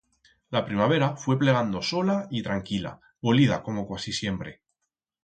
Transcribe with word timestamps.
La 0.49 0.65
primavera 0.65 1.15
fue 1.15 1.37
plegando 1.37 1.79
sola 1.83 2.25
y 2.31 2.41
tranquila, 2.41 2.99
polida 3.21 3.61
como 3.61 3.85
cuasi 3.85 4.11
siempre. 4.13 4.63